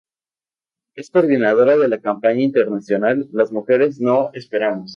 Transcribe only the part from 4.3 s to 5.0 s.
Esperamos.